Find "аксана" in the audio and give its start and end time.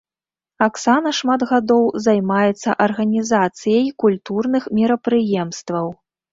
0.67-1.11